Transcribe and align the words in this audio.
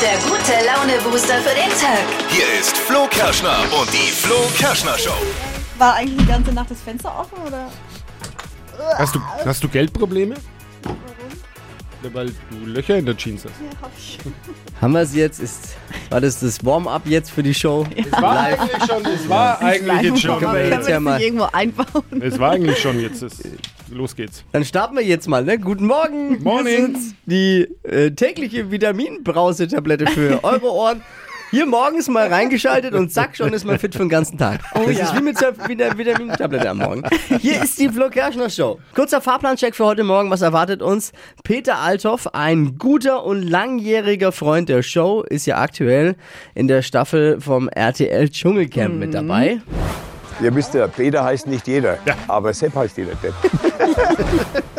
der 0.00 0.16
gute 0.18 0.52
Laune-Booster 0.64 1.38
für 1.40 1.54
den 1.54 1.70
Tag. 1.70 2.04
Hier 2.28 2.60
ist 2.60 2.76
Flo 2.76 3.08
Kerschner 3.10 3.58
und 3.80 3.92
die 3.92 4.12
Flo 4.12 4.36
Kerschner 4.56 4.96
Show. 4.96 5.10
War 5.76 5.94
eigentlich 5.94 6.18
die 6.18 6.26
ganze 6.26 6.52
Nacht 6.52 6.70
das 6.70 6.80
Fenster 6.80 7.12
offen 7.18 7.38
oder? 7.44 7.68
Hast 8.96 9.14
du, 9.16 9.20
hast 9.44 9.64
du 9.64 9.68
Geldprobleme? 9.68 10.36
Ja, 12.02 12.10
weil 12.14 12.26
du 12.26 12.66
Löcher 12.66 12.96
in 12.96 13.06
der 13.06 13.16
Jeans 13.16 13.44
hast. 13.44 13.54
Ja, 13.60 13.82
hab 13.82 13.90
ich. 13.98 14.18
Haben 14.80 14.92
wir 14.92 15.00
es 15.00 15.14
jetzt? 15.14 15.40
Ist, 15.40 15.76
war 16.10 16.20
das 16.20 16.38
das 16.38 16.64
Warm-up 16.64 17.02
jetzt 17.06 17.30
für 17.32 17.42
die 17.42 17.52
Show? 17.54 17.84
Es 17.96 18.12
war 18.12 18.38
eigentlich 18.40 18.84
schon, 18.86 19.04
es 19.06 19.28
war 19.28 19.60
eigentlich 19.60 20.02
jetzt 20.02 20.20
schon. 20.22 20.38
Können 20.38 20.52
wir 20.54 20.68
jetzt 20.68 20.88
ja 20.88 21.00
mal- 21.00 21.20
irgendwo 21.20 21.48
einbauen? 21.52 22.04
Es 22.20 22.38
war 22.38 22.52
eigentlich 22.52 22.78
schon 22.78 23.00
jetzt. 23.00 23.22
Es, 23.22 23.40
los 23.90 24.14
geht's. 24.14 24.44
Dann 24.52 24.64
starten 24.64 24.94
wir 24.96 25.02
jetzt 25.04 25.26
mal, 25.26 25.44
ne? 25.44 25.58
Guten 25.58 25.86
Morgen. 25.86 26.40
Morning. 26.44 26.96
Die 27.26 27.66
äh, 27.82 28.12
tägliche 28.12 28.70
Vitaminbrausetablette 28.70 30.06
für 30.06 30.44
eure 30.44 30.70
Ohren. 30.72 31.02
Hier 31.50 31.64
morgens 31.64 32.08
mal 32.08 32.28
reingeschaltet 32.28 32.92
und 32.92 33.10
zack, 33.10 33.36
schon 33.36 33.52
ist 33.54 33.64
man 33.64 33.78
fit 33.78 33.94
für 33.94 34.00
den 34.00 34.10
ganzen 34.10 34.36
Tag. 34.36 34.60
das 34.74 34.98
ja. 34.98 35.04
ist 35.04 35.16
wie 35.16 35.22
mit 35.22 35.40
der 35.40 35.54
Vita- 35.56 35.96
Vitamintablette 35.96 36.68
am 36.68 36.78
Morgen. 36.78 37.02
Hier 37.40 37.62
ist 37.62 37.78
die 37.78 37.88
Flo 37.88 38.10
Kerschner 38.10 38.50
Show. 38.50 38.78
Kurzer 38.94 39.20
Fahrplancheck 39.22 39.74
für 39.74 39.86
heute 39.86 40.04
Morgen. 40.04 40.30
Was 40.30 40.42
erwartet 40.42 40.82
uns? 40.82 41.12
Peter 41.44 41.78
Althoff, 41.78 42.34
ein 42.34 42.76
guter 42.78 43.24
und 43.24 43.42
langjähriger 43.42 44.30
Freund 44.32 44.68
der 44.68 44.82
Show, 44.82 45.22
ist 45.22 45.46
ja 45.46 45.58
aktuell 45.58 46.16
in 46.54 46.68
der 46.68 46.82
Staffel 46.82 47.40
vom 47.40 47.68
RTL 47.68 48.28
Dschungelcamp 48.28 48.94
mit 48.96 49.14
dabei. 49.14 49.62
Ihr 50.40 50.54
wisst 50.54 50.74
ja, 50.74 50.86
Peter 50.86 51.24
heißt 51.24 51.46
nicht 51.46 51.66
jeder, 51.66 51.98
aber 52.28 52.52
Sepp 52.52 52.74
heißt 52.76 52.96
jeder. 52.98 53.12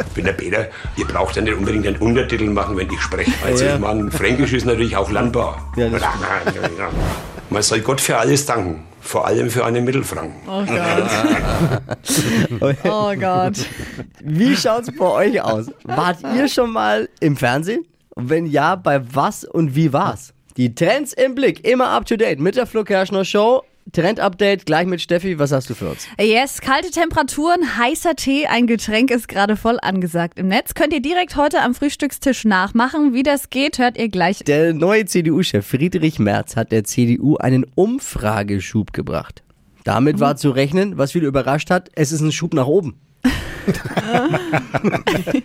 Ich 0.07 0.13
bin 0.13 0.25
der 0.25 0.33
Peter. 0.33 0.67
Ihr 0.97 1.05
braucht 1.05 1.35
ja 1.35 1.41
nicht 1.41 1.55
unbedingt 1.55 1.87
einen 1.87 1.97
Untertitel 1.97 2.45
machen, 2.49 2.75
wenn 2.77 2.91
ich 2.91 2.99
spreche. 3.01 3.31
Also 3.45 3.65
Ja. 3.65 3.75
ich 3.75 3.79
meine, 3.79 4.11
Fränkisch 4.11 4.53
ist 4.53 4.65
natürlich 4.65 4.95
auch 4.95 5.09
landbar. 5.11 5.71
Ja, 5.75 5.89
das 5.89 6.01
Man 7.49 7.61
soll 7.61 7.79
Gott 7.81 8.01
für 8.01 8.17
alles 8.17 8.45
danken. 8.45 8.83
Vor 9.01 9.25
allem 9.25 9.49
für 9.49 9.63
einen 9.65 9.85
Mittelfranken. 9.85 10.35
Oh 10.47 10.63
Gott. 10.65 11.09
Oh 12.83 13.13
Gott. 13.19 13.53
Wie 14.21 14.55
schaut's 14.55 14.89
bei 14.97 15.05
euch 15.05 15.41
aus? 15.41 15.67
Wart 15.85 16.17
ihr 16.35 16.47
schon 16.47 16.71
mal 16.71 17.07
im 17.19 17.35
Fernsehen? 17.37 17.85
Und 18.15 18.29
wenn 18.29 18.45
ja, 18.45 18.75
bei 18.75 19.01
was 19.13 19.45
und 19.45 19.75
wie 19.75 19.93
war's? 19.93 20.33
Die 20.57 20.75
Trends 20.75 21.13
im 21.13 21.35
Blick, 21.35 21.65
immer 21.65 21.89
up 21.89 22.05
to 22.05 22.17
date 22.17 22.39
mit 22.39 22.55
der 22.57 22.65
Flo 22.67 22.83
Kerschner 22.83 23.23
Show. 23.23 23.63
Trend-Update 23.91 24.65
gleich 24.65 24.87
mit 24.87 25.01
Steffi. 25.01 25.39
Was 25.39 25.51
hast 25.51 25.69
du 25.69 25.75
für 25.75 25.89
uns? 25.89 26.07
Yes, 26.19 26.61
kalte 26.61 26.91
Temperaturen, 26.91 27.77
heißer 27.77 28.15
Tee, 28.15 28.47
ein 28.47 28.67
Getränk 28.67 29.11
ist 29.11 29.27
gerade 29.27 29.55
voll 29.55 29.77
angesagt 29.81 30.39
im 30.39 30.47
Netz. 30.47 30.73
Könnt 30.73 30.93
ihr 30.93 31.01
direkt 31.01 31.35
heute 31.35 31.61
am 31.61 31.75
Frühstückstisch 31.75 32.45
nachmachen. 32.45 33.13
Wie 33.13 33.23
das 33.23 33.49
geht, 33.49 33.79
hört 33.79 33.97
ihr 33.97 34.09
gleich. 34.09 34.39
Der 34.43 34.73
neue 34.73 35.05
CDU-Chef 35.05 35.65
Friedrich 35.65 36.19
Merz 36.19 36.55
hat 36.55 36.71
der 36.71 36.83
CDU 36.83 37.37
einen 37.37 37.65
Umfrageschub 37.75 38.93
gebracht. 38.93 39.43
Damit 39.83 40.19
war 40.19 40.35
zu 40.35 40.51
rechnen, 40.51 40.97
was 40.97 41.13
viele 41.13 41.27
überrascht 41.27 41.69
hat, 41.71 41.89
es 41.95 42.11
ist 42.11 42.21
ein 42.21 42.31
Schub 42.31 42.53
nach 42.53 42.67
oben. 42.67 42.99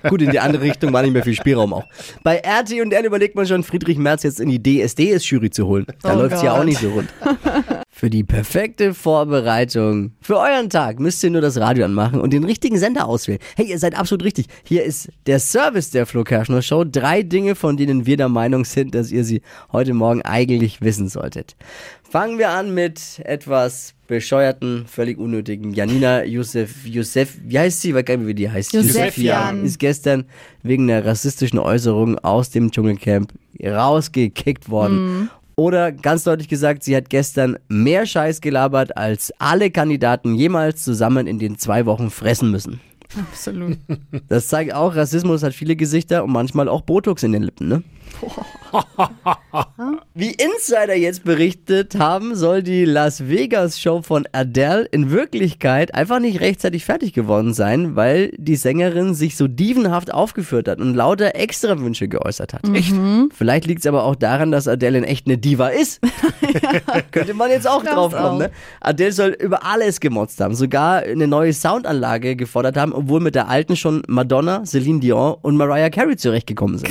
Gut, 0.09 0.23
in 0.23 0.31
die 0.31 0.41
andere 0.41 0.63
Richtung 0.63 0.93
war 0.93 1.03
nicht 1.03 1.13
mehr 1.13 1.23
viel 1.23 1.35
Spielraum 1.35 1.73
auch. 1.75 1.85
Bei 2.23 2.37
RTL 2.37 3.05
überlegt 3.05 3.35
man 3.37 3.47
schon, 3.47 3.63
Friedrich 3.65 3.99
Merz 3.99 4.23
jetzt 4.23 4.41
in 4.41 4.49
die 4.49 4.63
DSDS-Jury 4.63 5.51
zu 5.51 5.67
holen. 5.67 5.87
Da 6.03 6.15
Oh 6.15 6.19
läuft's 6.23 6.43
ja 6.43 6.53
Gott. 6.53 6.61
auch 6.61 6.65
nicht 6.65 6.81
so 6.81 6.91
rund. 6.91 7.09
Für 7.97 8.11
die 8.11 8.25
perfekte 8.25 8.93
Vorbereitung 8.93 10.15
für 10.21 10.37
euren 10.37 10.69
Tag 10.69 10.99
müsst 10.99 11.23
ihr 11.23 11.31
nur 11.31 11.41
das 11.41 11.59
Radio 11.59 11.85
anmachen 11.85 12.21
und 12.21 12.33
den 12.33 12.43
richtigen 12.43 12.77
Sender 12.77 13.07
auswählen. 13.07 13.39
Hey, 13.55 13.67
ihr 13.67 13.79
seid 13.79 13.97
absolut 13.97 14.25
richtig. 14.25 14.47
Hier 14.65 14.83
ist 14.83 15.11
der 15.27 15.39
Service 15.39 15.91
der 15.91 16.05
Flo 16.05 16.25
Kerschner 16.25 16.61
Show. 16.61 16.83
Drei 16.83 17.23
Dinge, 17.23 17.55
von 17.55 17.77
denen 17.77 18.05
wir 18.05 18.17
der 18.17 18.29
Meinung 18.29 18.65
sind, 18.65 18.97
dass 18.97 19.13
ihr 19.13 19.23
sie 19.23 19.43
heute 19.71 19.95
Morgen 19.95 20.23
eigentlich 20.23 20.81
wissen 20.81 21.09
solltet. 21.09 21.55
Fangen 22.03 22.37
wir 22.37 22.51
an 22.51 22.75
mit 22.75 23.23
etwas 23.25 23.95
bescheuerten, 24.09 24.87
völlig 24.89 25.17
unnötigen. 25.17 25.73
Janina 25.73 26.25
Youssef, 26.25 26.85
Youssef, 26.85 27.39
wie 27.45 27.61
heißt 27.61 27.81
sie? 27.81 27.91
Ich 27.91 27.95
weiß 27.95 28.05
gar 28.05 28.17
nicht, 28.17 28.27
wie 28.27 28.35
die 28.35 28.51
heißt. 28.51 28.73
Yousefian. 28.73 29.65
Ist 29.65 29.79
gestern 29.79 30.25
wegen 30.65 30.91
einer 30.91 31.07
rassistischen 31.07 31.61
Äußerung 31.61 32.19
aus 32.19 32.51
dem 32.51 32.73
Dschungelcamp 32.73 33.33
rausgekickt 33.65 34.69
worden. 34.69 35.31
Oder 35.57 35.93
ganz 35.93 36.25
deutlich 36.25 36.49
gesagt, 36.49 36.83
sie 36.83 36.97
hat 36.97 37.11
gestern 37.11 37.59
mehr 37.69 38.07
Scheiß 38.07 38.41
gelabert, 38.41 38.97
als 38.97 39.33
alle 39.39 39.71
Kandidaten 39.71 40.35
jemals 40.35 40.83
zusammen 40.83 41.27
in 41.27 41.39
den 41.39 41.59
zwei 41.59 41.87
Wochen 41.87 42.11
fressen 42.11 42.51
müssen. 42.51 42.81
Absolut. 43.19 43.79
Das 44.29 44.49
zeigt 44.49 44.73
auch, 44.75 44.97
Rassismus 44.97 45.43
hat 45.43 45.55
viele 45.55 45.77
Gesichter 45.77 46.25
und 46.25 46.33
manchmal 46.33 46.69
auch 46.69 46.81
Botox 46.81 47.23
in 47.23 47.33
den 47.33 47.43
Lippen, 47.43 47.69
ne? 47.69 47.83
Wie 50.15 50.31
Insider 50.31 50.95
jetzt 50.95 51.25
berichtet 51.25 51.97
haben, 51.97 52.35
soll 52.35 52.63
die 52.63 52.85
Las 52.85 53.29
Vegas 53.29 53.81
Show 53.81 54.03
von 54.03 54.27
Adele 54.33 54.85
in 54.91 55.11
Wirklichkeit 55.11 55.95
einfach 55.95 56.19
nicht 56.19 56.41
rechtzeitig 56.41 56.85
fertig 56.85 57.13
geworden 57.13 57.55
sein, 57.55 57.97
weil 57.97 58.33
die 58.37 58.57
Sängerin 58.57 59.15
sich 59.15 59.37
so 59.37 59.47
dievenhaft 59.47 60.13
aufgeführt 60.13 60.69
hat 60.69 60.79
und 60.79 60.95
lauter 60.95 61.35
Extrawünsche 61.35 62.09
geäußert 62.09 62.55
hat. 62.55 62.69
Echt? 62.75 62.95
Vielleicht 63.37 63.67
liegt 63.67 63.81
es 63.81 63.87
aber 63.87 64.05
auch 64.05 64.17
daran, 64.17 64.51
dass 64.51 64.69
Adele 64.69 64.99
in 64.99 65.05
echt 65.05 65.27
eine 65.27 65.39
Diva 65.39 65.69
ist. 65.69 66.01
Könnte 67.11 67.35
man 67.35 67.51
jetzt 67.51 67.69
auch 67.69 67.83
Glaub's 67.83 67.95
drauf 67.95 68.13
kommen, 68.13 68.35
auch. 68.37 68.39
ne? 68.39 68.51
Adele 68.81 69.13
soll 69.13 69.31
über 69.31 69.65
alles 69.65 70.01
gemotzt 70.01 70.41
haben, 70.41 70.55
sogar 70.55 71.03
eine 71.03 71.27
neue 71.27 71.53
Soundanlage 71.53 72.37
gefordert 72.37 72.77
haben, 72.77 72.93
obwohl 72.93 73.21
mit 73.21 73.35
der 73.35 73.49
alten 73.49 73.77
schon 73.77 74.03
Madonna, 74.09 74.65
Celine 74.65 75.01
Dion 75.01 75.37
und 75.43 75.57
Mariah 75.57 75.91
Carey 75.91 76.17
zurechtgekommen 76.17 76.79
sind. 76.79 76.91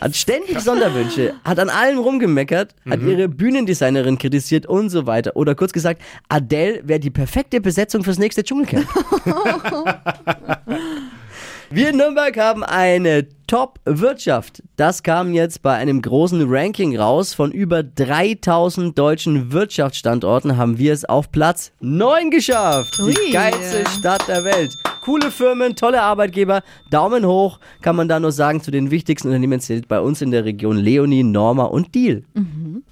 Hat 0.00 0.16
ständig 0.16 0.60
Sonderwünsche, 0.60 1.34
hat 1.44 1.58
an 1.58 1.68
allem 1.68 1.98
rumgemeckert, 1.98 2.74
hat 2.88 3.00
ihre 3.02 3.28
Bühnendesignerin 3.28 4.18
kritisiert 4.18 4.66
und 4.66 4.90
so 4.90 5.06
weiter. 5.06 5.36
Oder 5.36 5.54
kurz 5.54 5.72
gesagt, 5.72 6.02
Adele 6.28 6.80
wäre 6.84 7.00
die 7.00 7.10
perfekte 7.10 7.60
Besetzung 7.60 8.04
fürs 8.04 8.18
nächste 8.18 8.44
Dschungelcamp. 8.44 8.86
Wir 11.74 11.88
in 11.88 11.96
Nürnberg 11.96 12.36
haben 12.36 12.64
eine 12.64 13.26
Top-Wirtschaft. 13.46 14.62
Das 14.76 15.02
kam 15.02 15.32
jetzt 15.32 15.62
bei 15.62 15.74
einem 15.74 16.02
großen 16.02 16.44
Ranking 16.48 16.96
raus. 16.96 17.34
Von 17.34 17.52
über 17.52 17.82
3000 17.82 18.98
deutschen 18.98 19.52
Wirtschaftsstandorten 19.52 20.56
haben 20.56 20.78
wir 20.78 20.92
es 20.92 21.04
auf 21.04 21.30
Platz 21.30 21.72
9 21.80 22.30
geschafft. 22.30 22.98
Ui. 23.00 23.14
Die 23.14 23.32
geilste 23.32 23.88
Stadt 23.90 24.26
der 24.28 24.44
Welt. 24.44 24.74
Coole 25.00 25.30
Firmen, 25.32 25.74
tolle 25.74 26.00
Arbeitgeber. 26.00 26.62
Daumen 26.90 27.26
hoch, 27.26 27.58
kann 27.80 27.96
man 27.96 28.08
da 28.08 28.20
nur 28.20 28.30
sagen. 28.30 28.62
Zu 28.62 28.70
den 28.70 28.90
wichtigsten 28.92 29.28
Unternehmen 29.28 29.58
zählt 29.58 29.88
bei 29.88 30.00
uns 30.00 30.22
in 30.22 30.30
der 30.30 30.44
Region 30.44 30.76
Leonie, 30.76 31.24
Norma 31.24 31.64
und 31.64 31.94
Deal. 31.94 32.22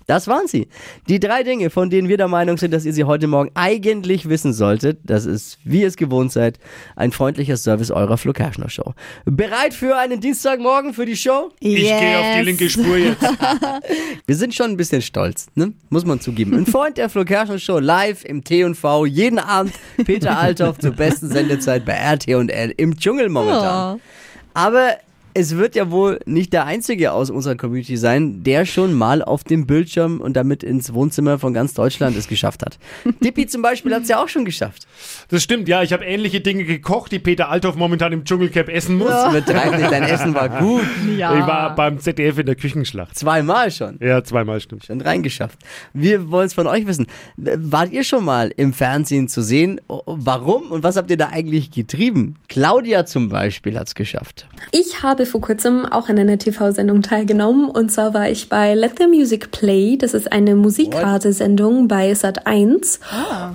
Das 0.06 0.27
waren 0.27 0.49
sie. 0.49 0.67
Die 1.09 1.21
drei 1.21 1.44
Dinge, 1.44 1.71
von 1.71 1.88
denen 1.88 2.09
wir 2.09 2.17
der 2.17 2.27
Meinung 2.27 2.56
sind, 2.56 2.75
dass 2.75 2.84
ihr 2.84 2.93
sie 2.93 3.05
heute 3.05 3.28
Morgen 3.28 3.53
eigentlich 3.55 4.28
wissen 4.28 4.53
solltet. 4.53 4.99
Das 5.05 5.25
ist, 5.25 5.59
wie 5.62 5.82
ihr 5.82 5.87
es 5.87 5.97
gewohnt 5.97 6.32
seid, 6.32 6.59
ein 6.97 7.12
freundlicher 7.12 7.56
Service 7.56 7.93
eurer 7.93 8.19
Flo 8.19 8.32
Kerschner 8.32 8.69
Show. 8.69 8.94
Bereit 9.25 9.72
für 9.72 9.97
einen 9.97 10.21
Dienstagmorgen 10.41 10.95
für 10.95 11.05
die 11.05 11.19
Show? 11.19 11.51
Ich 11.61 11.75
gehe 11.75 12.19
auf 12.19 12.25
die 12.39 12.45
linke 12.45 12.71
Spur 12.71 12.97
jetzt. 12.97 13.21
Wir 14.27 14.37
sind 14.37 14.55
schon 14.55 14.71
ein 14.71 14.77
bisschen 14.78 15.03
stolz, 15.03 15.49
ne? 15.55 15.75
muss 15.91 16.06
man 16.06 16.19
zugeben. 16.19 16.55
Ein 16.55 16.65
Freund 16.65 16.97
der 16.97 17.11
Flo 17.11 17.27
Kerschner 17.27 17.59
Show 17.59 17.78
live 17.78 18.25
im 18.25 18.43
T&V 18.43 19.05
jeden 19.05 19.39
Abend. 19.39 19.75
Peter 20.03 20.39
Althoff 20.39 20.79
zur 20.79 20.93
besten 20.93 21.29
Sendezeit 21.29 21.84
bei 21.84 21.93
RT&L 21.93 22.73
im 22.75 22.99
Dschungel 22.99 23.29
momentan. 23.29 24.00
Aber 24.55 24.97
es 25.35 25.57
wird 25.57 25.75
ja 25.75 25.91
wohl 25.91 26.21
nicht 26.27 26.53
der 26.53 26.67
Einzige 26.67 27.13
aus 27.13 27.31
unserer 27.31 27.55
Community 27.55 27.97
sein, 27.97 28.43
der 28.43 28.67
schon 28.67 28.93
mal 28.93 29.23
auf 29.23 29.45
dem 29.45 29.67
Bildschirm 29.67 30.21
und 30.21 30.35
damit 30.35 30.63
ins 30.63 30.93
Wohnzimmer 30.93 31.39
von 31.39 31.55
ganz 31.55 31.75
Deutschland 31.75 32.17
es 32.17 32.29
geschafft 32.29 32.63
hat. 32.65 32.79
Dippi 33.25 33.47
zum 33.47 33.63
Beispiel 33.63 33.95
hat 33.95 34.03
es 34.03 34.09
ja 34.09 34.23
auch 34.23 34.29
schon 34.29 34.45
geschafft. 34.45 34.87
Das 35.29 35.43
stimmt, 35.43 35.69
ja. 35.69 35.83
Ich 35.83 35.93
habe 35.93 36.05
ähnliche 36.05 36.41
Dinge 36.41 36.65
gekocht, 36.65 37.13
die 37.13 37.19
Peter 37.19 37.49
Althoff 37.49 37.77
momentan 37.77 38.13
im 38.13 38.25
Dschungelcamp 38.25 38.69
essen 38.69 38.97
muss. 38.97 39.09
Übertreib 39.09 39.73
nicht, 39.79 39.91
dein 39.91 40.03
Essen 40.03 40.35
war 40.35 40.49
gut. 40.49 40.83
Ja. 41.17 41.39
Ich 41.39 41.47
war 41.47 41.75
beim 41.75 41.99
ZDF 41.99 42.39
in 42.39 42.47
der 42.47 42.57
Küchenschlacht. 42.57 43.17
Zweimal 43.17 43.71
schon. 43.71 43.99
Ja, 44.00 44.25
zweimal 44.25 44.61
stimmt. 44.61 44.87
Schon 44.87 45.00
reingeschafft. 45.00 45.59
Wir 45.93 46.31
wollen 46.31 46.47
es 46.47 46.55
von 46.55 46.67
euch 46.67 46.87
wissen. 46.87 47.06
Wart 47.37 47.93
ihr 47.93 48.05
schon 48.05 48.25
mal 48.25 48.53
im 48.56 48.73
Fernsehen 48.73 49.29
zu 49.29 49.43
sehen? 49.43 49.81
Warum 49.87 50.71
und 50.71 50.83
was 50.83 50.97
habt 50.97 51.11
ihr 51.11 51.17
da 51.17 51.29
eigentlich 51.29 51.71
getrieben? 51.71 52.37
Claudia 52.49 53.06
zum 53.06 53.29
Beispiel 53.29 53.79
hat 53.79 53.88
es 53.88 53.94
geschafft. 53.94 54.47
Ich 54.73 55.03
habe 55.03 55.19
vor 55.26 55.40
kurzem 55.40 55.87
auch 55.87 56.08
an 56.08 56.19
einer 56.19 56.38
TV-Sendung 56.38 57.02
teilgenommen 57.02 57.69
und 57.69 57.90
zwar 57.90 58.14
war 58.14 58.28
ich 58.28 58.49
bei 58.49 58.75
Let 58.75 58.99
the 58.99 59.06
Music 59.06 59.50
Play. 59.50 59.96
Das 59.96 60.14
ist 60.14 60.32
eine 60.32 60.56
Musikrate-Sendung 60.56 61.88
bei 61.88 62.12
Sat1. 62.12 63.00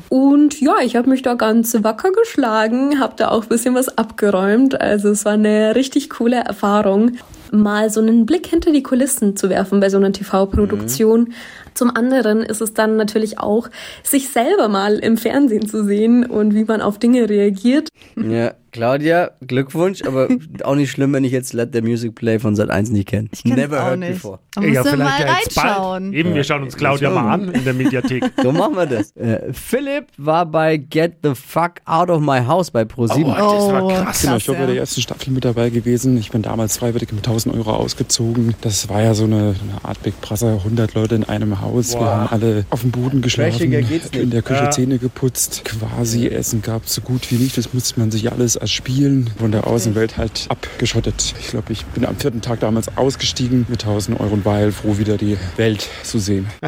Und 0.10 0.62
ja, 0.62 0.76
ich 0.84 0.96
habe 0.96 1.10
mich 1.10 1.22
da 1.22 1.36
ganz 1.36 1.76
wacker 1.84 2.12
geschlagen, 2.12 3.00
habe 3.00 3.14
da 3.18 3.30
auch 3.30 3.44
ein 3.44 3.50
bisschen 3.50 3.76
was 3.76 3.98
abgeräumt. 3.98 4.80
Also 4.80 5.10
es 5.10 5.26
war 5.26 5.34
eine 5.34 5.76
richtig 5.76 6.10
coole 6.10 6.38
Erfahrung, 6.38 7.18
mal 7.52 7.90
so 7.90 8.02
einen 8.02 8.26
Blick 8.26 8.48
hinter 8.48 8.72
die 8.72 8.84
Kulissen 8.84 9.36
zu 9.36 9.50
werfen 9.50 9.80
bei 9.80 9.90
so 9.90 9.98
einer 9.98 10.12
TV-Produktion. 10.12 11.34
Zum 11.74 11.96
anderen 11.96 12.42
ist 12.42 12.62
es 12.62 12.74
dann 12.74 12.96
natürlich 12.96 13.40
auch, 13.40 13.70
sich 14.02 14.30
selber 14.30 14.70
mal 14.70 14.98
im 14.98 15.18
Fernsehen 15.18 15.68
zu 15.68 15.84
sehen 15.84 16.26
und 16.26 16.56
wie 16.56 16.64
man 16.64 16.82
auf 16.82 17.00
Dinge 17.00 17.30
reagiert. 17.30 17.90
Ja, 18.16 18.54
Claudia, 18.76 19.32
Glückwunsch, 19.48 20.02
aber 20.06 20.28
auch 20.66 20.76
nicht 20.76 20.92
schlimm, 20.92 21.14
wenn 21.14 21.24
ich 21.24 21.32
jetzt 21.32 21.54
Let 21.54 21.70
the 21.74 21.82
Music 21.82 22.14
Play 22.14 22.40
von 22.40 22.58
Sat 22.58 22.70
1 22.70 22.90
nicht 22.90 23.08
kenne. 23.08 23.30
Ich 23.32 23.46
Never 23.46 23.82
auch 23.82 23.86
heard 23.92 24.00
nicht. 24.00 24.14
before. 24.16 24.40
Man 24.58 24.68
muss 24.68 24.76
ja 24.76 24.96
mal 24.98 25.20
jetzt 25.20 25.56
bald. 25.56 25.68
reinschauen. 25.68 26.14
Eben, 26.14 26.34
wir 26.36 26.44
schauen 26.44 26.64
uns 26.64 26.76
Claudia 26.76 27.10
mal 27.10 27.32
an 27.34 27.50
in 27.54 27.64
der 27.64 27.74
Mediathek. 27.74 28.24
So 28.44 28.52
machen 28.52 28.76
wir 28.76 28.86
das. 28.86 29.12
Äh, 29.16 29.54
Philipp 29.54 30.08
war 30.18 30.46
bei 30.46 30.76
Get 30.78 31.20
the 31.24 31.32
Fuck 31.36 31.76
Out 31.86 32.10
of 32.10 32.20
My 32.22 32.42
House 32.46 32.70
bei 32.70 32.82
Pro7. 32.84 33.24
Oh, 33.24 33.28
das 33.28 33.72
war 33.72 33.88
krass. 33.88 34.04
krass, 34.04 34.22
Genau, 34.22 34.36
ich 34.36 34.48
war 34.50 34.56
bei 34.56 34.62
ja. 34.62 34.68
der 34.68 34.76
ersten 34.78 35.02
Staffel 35.02 35.32
mit 35.32 35.46
dabei 35.46 35.70
gewesen. 35.70 36.18
Ich 36.18 36.32
bin 36.32 36.42
damals 36.42 36.78
freiwillig 36.78 37.12
mit 37.14 37.26
1000 37.26 37.56
Euro 37.56 37.72
ausgezogen. 37.74 38.54
Das 38.62 38.90
war 38.90 39.02
ja 39.02 39.14
so 39.14 39.24
eine, 39.24 39.56
eine 39.64 39.84
Art 39.84 40.04
Big 40.04 40.20
Brother, 40.22 40.54
100 40.58 40.94
Leute 40.96 41.16
in 41.16 41.24
einem 41.24 41.62
Haus. 41.62 41.94
Wir 41.94 42.02
haben 42.02 42.28
alle 42.30 42.66
auf 42.72 42.82
dem 42.82 42.92
Boden 42.92 43.22
geschlafen, 43.22 43.72
geht's 43.72 44.12
nicht. 44.12 44.16
in 44.16 44.30
der 44.32 44.42
Küche 44.42 44.64
Ja. 44.66 44.72
Zähne 44.72 44.98
geputzt. 45.00 45.64
Quasi 45.64 46.28
Essen 46.28 46.62
gab 46.62 46.86
es 46.86 46.96
so 46.96 47.02
gut 47.02 47.32
wie 47.32 47.36
nicht. 47.36 47.58
Das 47.58 47.74
musste 47.74 48.00
man 48.00 48.12
sich 48.12 48.32
alles 48.32 48.58
erspielen. 48.66 49.30
Von 49.38 49.52
der 49.52 49.68
Außenwelt 49.68 50.18
halt 50.18 50.48
abgeschottet. 50.50 51.36
Ich 51.40 51.50
glaube, 51.50 51.72
ich 51.72 51.86
bin 51.86 52.04
am 52.04 52.16
vierten 52.18 52.42
Tag 52.42 52.62
damals 52.62 52.98
ausgestiegen 52.98 53.68
mit 53.70 53.84
1000 53.84 54.20
Euro 54.20 54.34
und 54.34 54.44
war 54.44 54.56
heilfroh, 54.56 54.98
wieder 54.98 55.18
die 55.18 55.38
Welt 55.56 55.88
zu 56.04 56.18
sehen. 56.20 56.48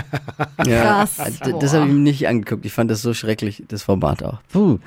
Ja, 0.66 1.06
Krass. 1.06 1.18
das 1.62 1.74
habe 1.74 1.86
ich 1.86 1.94
mir 1.94 2.00
nicht 2.00 2.28
angeguckt. 2.28 2.66
Ich 2.66 2.74
fand 2.74 2.90
das 2.92 3.02
so 3.02 3.14
schrecklich, 3.14 3.64
das 3.68 3.84
Format 3.84 4.24
auch. 4.24 4.40
Puh. 4.52 4.80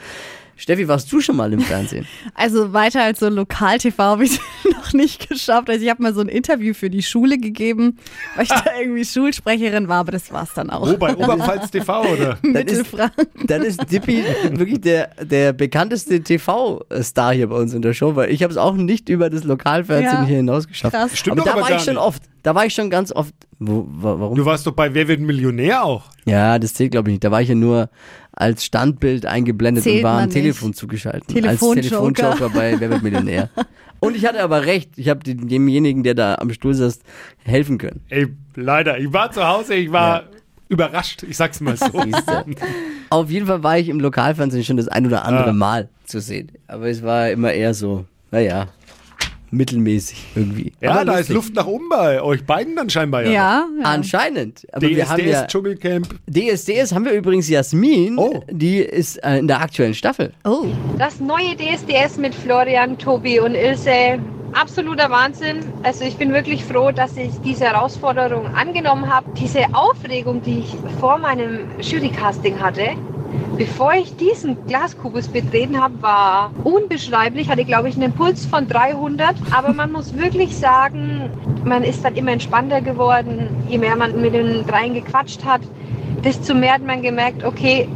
Steffi, 0.56 0.88
warst 0.88 1.10
du 1.10 1.20
schon 1.20 1.36
mal 1.36 1.52
im 1.52 1.60
Fernsehen? 1.60 2.06
Also 2.34 2.72
weiter 2.72 3.02
als 3.02 3.20
so 3.20 3.28
Lokal-TV 3.28 4.02
habe 4.02 4.24
ich 4.24 4.38
noch 4.92 5.00
nicht 5.00 5.28
geschafft. 5.28 5.68
Also 5.70 5.82
ich 5.84 5.90
habe 5.90 6.02
mal 6.02 6.14
so 6.14 6.20
ein 6.20 6.28
Interview 6.28 6.74
für 6.74 6.90
die 6.90 7.02
Schule 7.02 7.38
gegeben, 7.38 7.96
weil 8.36 8.44
ich 8.44 8.48
da 8.50 8.64
irgendwie 8.80 9.04
Schulsprecherin 9.04 9.88
war, 9.88 10.00
aber 10.00 10.12
das 10.12 10.32
war's 10.32 10.50
dann 10.54 10.70
auch. 10.70 10.88
Wo, 10.90 10.96
bei 10.96 11.14
Oberpfalz 11.16 11.70
TV, 11.70 12.02
oder? 12.12 12.38
Mittelfranken. 12.42 13.26
Dann 13.46 13.62
ist 13.62 13.80
Dippy 13.90 14.22
wirklich 14.52 14.80
der, 14.80 15.10
der 15.22 15.52
bekannteste 15.52 16.20
TV-Star 16.22 17.34
hier 17.34 17.48
bei 17.48 17.56
uns 17.56 17.74
in 17.74 17.82
der 17.82 17.94
Show, 17.94 18.16
weil 18.16 18.30
ich 18.30 18.42
habe 18.42 18.50
es 18.52 18.56
auch 18.56 18.74
nicht 18.74 19.08
über 19.08 19.30
das 19.30 19.44
Lokalfernsehen 19.44 20.22
Ja. 20.22 20.26
hier 20.26 20.36
hinaus 20.38 20.68
geschafft. 20.68 20.94
Krass. 20.94 21.16
Stimmt 21.18 21.38
aber 21.40 21.44
da 21.46 21.52
aber 21.52 21.62
war 21.62 21.68
gar 21.70 21.78
ich 21.78 21.84
schon 21.84 21.94
nicht. 21.94 22.02
oft. 22.02 22.22
Da 22.42 22.54
war 22.54 22.64
ich 22.66 22.74
schon 22.74 22.88
ganz 22.90 23.12
oft. 23.12 23.34
Wo, 23.58 23.86
wa- 23.90 24.18
warum? 24.18 24.34
Du 24.36 24.44
warst 24.46 24.66
doch 24.66 24.72
bei 24.72 24.94
Wer 24.94 25.08
wird 25.08 25.20
Millionär 25.20 25.84
auch? 25.84 26.04
Ja, 26.24 26.58
das 26.58 26.72
zählt 26.74 26.92
glaube 26.92 27.10
ich 27.10 27.14
nicht. 27.14 27.24
Da 27.24 27.30
war 27.30 27.42
ich 27.42 27.48
ja 27.50 27.54
nur 27.54 27.90
als 28.32 28.64
Standbild 28.64 29.26
eingeblendet 29.26 29.84
Zählt 29.84 29.98
und 29.98 30.02
war 30.04 30.18
am 30.20 30.24
nicht. 30.24 30.32
Telefon 30.34 30.72
zugeschaltet. 30.72 31.28
Telefonjoker. 31.28 31.78
Als 31.78 31.88
Telefonjoker 31.88 32.48
bei 32.50 32.80
Wer 32.80 32.90
wird 32.90 33.02
Millionär. 33.02 33.50
Und 34.00 34.16
ich 34.16 34.24
hatte 34.26 34.42
aber 34.42 34.64
recht. 34.66 34.90
Ich 34.96 35.08
habe 35.08 35.20
demjenigen, 35.22 36.02
der 36.02 36.14
da 36.14 36.36
am 36.36 36.52
Stuhl 36.52 36.74
saß, 36.74 37.00
helfen 37.44 37.78
können. 37.78 38.00
Ey, 38.08 38.28
leider. 38.56 38.98
Ich 38.98 39.12
war 39.12 39.30
zu 39.30 39.46
Hause, 39.46 39.74
ich 39.74 39.92
war 39.92 40.24
überrascht. 40.68 41.22
Ich 41.24 41.36
sag's 41.36 41.60
mal 41.60 41.76
so. 41.76 41.86
Auf 43.10 43.30
jeden 43.30 43.46
Fall 43.46 43.62
war 43.62 43.78
ich 43.78 43.88
im 43.88 44.00
Lokalfernsehen 44.00 44.64
schon 44.64 44.76
das 44.76 44.88
ein 44.88 45.06
oder 45.06 45.24
andere 45.24 45.50
Ah. 45.50 45.52
Mal 45.52 45.88
zu 46.04 46.20
sehen. 46.20 46.50
Aber 46.66 46.88
es 46.88 47.02
war 47.02 47.30
immer 47.30 47.52
eher 47.52 47.74
so, 47.74 48.04
naja, 48.30 48.68
mittelmäßig 49.50 50.24
irgendwie. 50.34 50.72
Ja, 50.80 50.90
Aber 50.92 51.04
da 51.04 51.12
ist 51.14 51.28
lustig. 51.28 51.34
Luft 51.34 51.54
nach 51.54 51.66
oben 51.66 51.88
bei 51.88 52.22
euch 52.22 52.44
beiden 52.44 52.76
dann 52.76 52.88
scheinbar 52.90 53.22
ja. 53.24 53.30
Ja, 53.30 53.66
ja. 53.80 53.84
Anscheinend. 53.84 54.66
Aber 54.72 54.88
wir 54.88 55.08
haben 55.08 55.18
DSDS 55.18 55.32
ja 55.32 55.46
Dschungelcamp. 55.46 56.08
DSDS 56.28 56.92
haben 56.94 57.04
wir 57.04 57.12
übrigens 57.12 57.48
Jasmin, 57.48 58.18
Oh. 58.18 58.42
die 58.50 58.78
ist 58.78 59.16
äh, 59.24 59.38
in 59.38 59.48
der 59.48 59.60
aktuellen 59.60 59.94
Staffel. 59.94 60.32
Oh, 60.44 60.66
Das 60.98 61.20
neue 61.20 61.56
DSDS 61.56 62.16
mit 62.18 62.34
Florian, 62.34 62.96
Tobi 62.98 63.40
und 63.40 63.54
Ilse, 63.54 64.18
absoluter 64.52 65.10
Wahnsinn. 65.10 65.58
Also 65.82 66.04
ich 66.04 66.16
bin 66.16 66.32
wirklich 66.32 66.64
froh, 66.64 66.90
dass 66.92 67.16
ich 67.16 67.30
diese 67.44 67.64
Herausforderung 67.66 68.46
angenommen 68.54 69.12
habe. 69.12 69.26
Diese 69.38 69.60
Aufregung, 69.72 70.42
die 70.42 70.60
ich 70.60 70.74
vor 70.98 71.18
meinem 71.18 71.60
Jurycasting 71.80 72.58
hatte, 72.60 72.90
bevor 73.56 73.92
ich 73.94 74.16
diesen 74.16 74.56
Glaskubus 74.66 75.28
betreten 75.28 75.80
habe, 75.80 76.00
war 76.00 76.50
unbeschreiblich. 76.64 77.48
Hatte, 77.48 77.64
glaube 77.64 77.88
ich, 77.88 77.96
einen 77.96 78.12
Puls 78.12 78.46
von 78.46 78.66
300. 78.66 79.36
Aber 79.50 79.72
man 79.72 79.92
muss 79.92 80.16
wirklich 80.16 80.56
sagen, 80.56 81.30
man 81.64 81.82
ist 81.82 82.04
dann 82.04 82.14
immer 82.14 82.32
entspannter 82.32 82.80
geworden, 82.80 83.48
je 83.68 83.78
mehr 83.78 83.96
man 83.96 84.20
mit 84.20 84.34
den 84.34 84.66
dreien 84.66 84.94
gequatscht 84.94 85.44
hat. 85.44 85.60
Desto 86.24 86.54
mehr 86.54 86.74
hat 86.74 86.86
man 86.86 87.02
gemerkt, 87.02 87.44
okay, 87.44 87.88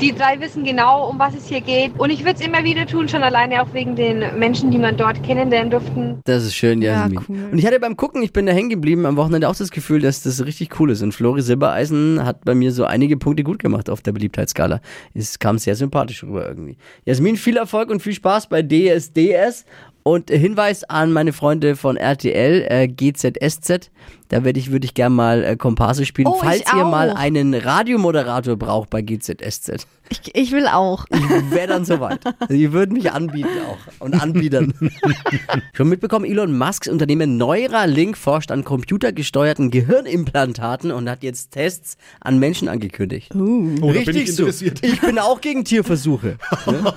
die 0.00 0.12
drei 0.14 0.38
wissen 0.40 0.64
genau, 0.64 1.08
um 1.08 1.18
was 1.18 1.34
es 1.34 1.46
hier 1.46 1.60
geht. 1.60 1.98
Und 1.98 2.10
ich 2.10 2.20
würde 2.24 2.38
es 2.38 2.46
immer 2.46 2.62
wieder 2.64 2.86
tun, 2.86 3.08
schon 3.08 3.22
alleine 3.22 3.62
auch 3.62 3.72
wegen 3.72 3.96
den 3.96 4.38
Menschen, 4.38 4.70
die 4.70 4.78
man 4.78 4.96
dort 4.96 5.22
kennenlernen 5.22 5.70
durften. 5.70 6.20
Das 6.24 6.44
ist 6.44 6.54
schön, 6.54 6.82
Ja, 6.82 7.02
Jasmin. 7.02 7.20
cool. 7.28 7.48
Und 7.52 7.58
ich 7.58 7.66
hatte 7.66 7.80
beim 7.80 7.96
Gucken, 7.96 8.22
ich 8.22 8.32
bin 8.32 8.46
da 8.46 8.52
hängen 8.52 8.68
geblieben, 8.68 9.06
am 9.06 9.16
Wochenende 9.16 9.48
auch 9.48 9.56
das 9.56 9.70
Gefühl, 9.70 10.00
dass 10.00 10.22
das 10.22 10.44
richtig 10.44 10.78
cool 10.78 10.90
ist. 10.90 11.02
Und 11.02 11.12
Flori 11.12 11.40
Silbereisen 11.42 12.24
hat 12.24 12.44
bei 12.44 12.54
mir 12.54 12.72
so 12.72 12.84
einige 12.84 13.16
Punkte 13.16 13.42
gut 13.42 13.58
gemacht 13.58 13.88
auf 13.88 14.02
der 14.02 14.12
Beliebtheitsskala. 14.12 14.80
Es 15.14 15.38
kam 15.38 15.58
sehr 15.58 15.74
sympathisch 15.76 16.22
rüber 16.22 16.46
irgendwie. 16.46 16.76
Jasmin, 17.04 17.36
viel 17.36 17.56
Erfolg 17.56 17.90
und 17.90 18.00
viel 18.02 18.12
Spaß 18.14 18.48
bei 18.48 18.62
DSDS. 18.62 19.64
Und 20.06 20.30
Hinweis 20.30 20.84
an 20.84 21.12
meine 21.12 21.32
Freunde 21.32 21.74
von 21.74 21.96
RTL, 21.96 22.64
äh, 22.68 22.86
GZSZ. 22.86 23.90
Da 24.28 24.44
werde 24.44 24.60
ich, 24.60 24.70
würde 24.70 24.84
ich 24.84 24.94
gerne 24.94 25.12
mal 25.12 25.42
äh, 25.42 25.56
Komparse 25.56 26.06
spielen, 26.06 26.28
Oh, 26.28 26.38
falls 26.40 26.62
ihr 26.72 26.84
mal 26.84 27.10
einen 27.10 27.54
Radiomoderator 27.54 28.54
braucht 28.54 28.88
bei 28.88 29.02
GZSZ. 29.02 29.84
Ich, 30.08 30.34
ich 30.34 30.52
will 30.52 30.66
auch. 30.66 31.06
Wäre 31.50 31.68
dann 31.68 31.84
soweit. 31.84 32.20
Die 32.48 32.72
würden 32.72 32.92
mich 32.92 33.12
anbieten 33.12 33.48
auch 33.68 33.78
und 34.04 34.14
anbietern. 34.20 34.72
Schon 35.72 35.88
mitbekommen, 35.88 36.24
Elon 36.24 36.56
Musks 36.56 36.88
Unternehmen 36.88 37.36
Neuralink 37.36 38.16
forscht 38.16 38.50
an 38.50 38.64
computergesteuerten 38.64 39.70
Gehirnimplantaten 39.70 40.90
und 40.90 41.08
hat 41.08 41.22
jetzt 41.22 41.52
Tests 41.52 41.96
an 42.20 42.38
Menschen 42.38 42.68
angekündigt. 42.68 43.34
Oh, 43.34 43.92
da 43.92 44.00
bin 44.00 44.16
ich 44.16 44.34
so. 44.34 44.46
Ich 44.46 45.00
bin 45.00 45.18
auch 45.18 45.40
gegen 45.40 45.64
Tierversuche. 45.64 46.38
Ne? 46.66 46.92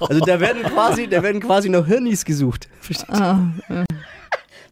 Also 0.00 0.20
da 0.24 0.40
werden 0.40 0.62
quasi, 0.62 1.06
da 1.06 1.22
werden 1.22 1.40
quasi 1.40 1.68
noch 1.68 1.86
Hirnis 1.86 2.24
gesucht. 2.24 2.68
Versteht 2.80 3.08
ihr? 3.10 3.84